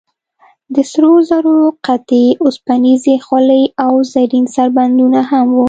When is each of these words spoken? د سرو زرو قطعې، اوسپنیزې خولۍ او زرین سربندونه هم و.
د 0.73 0.75
سرو 0.91 1.13
زرو 1.29 1.55
قطعې، 1.85 2.27
اوسپنیزې 2.43 3.15
خولۍ 3.25 3.63
او 3.85 3.93
زرین 4.11 4.45
سربندونه 4.55 5.19
هم 5.29 5.47
و. 5.51 5.59